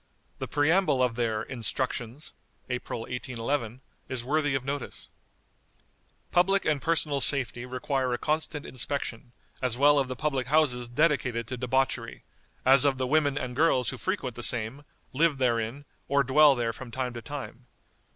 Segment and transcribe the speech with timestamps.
[0.39, 2.33] The preamble of their "Instructions"
[2.71, 5.11] (April, 1811) is worthy of notice:
[6.31, 11.45] "Public and personal safety require a constant inspection, as well of the public houses dedicated
[11.49, 12.23] to debauchery,
[12.65, 16.73] as of the women and girls who frequent the same, live therein, or dwell there
[16.73, 17.67] from time to time.